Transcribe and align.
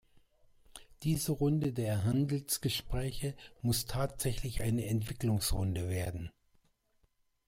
Diese 1.03 1.31
Runde 1.31 1.73
der 1.73 2.03
Handelsgespräche 2.03 3.35
muss 3.61 3.85
tatsächlich 3.85 4.63
eine 4.63 4.87
Entwicklungsrunde 4.87 5.89
werden. 5.89 6.31